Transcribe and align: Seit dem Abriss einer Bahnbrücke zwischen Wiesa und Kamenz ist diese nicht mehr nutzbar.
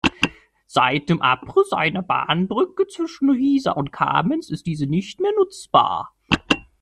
Seit 0.65 1.09
dem 1.09 1.21
Abriss 1.21 1.73
einer 1.73 2.01
Bahnbrücke 2.01 2.87
zwischen 2.87 3.37
Wiesa 3.37 3.73
und 3.73 3.91
Kamenz 3.91 4.49
ist 4.49 4.65
diese 4.65 4.87
nicht 4.87 5.19
mehr 5.19 5.29
nutzbar. 5.37 6.17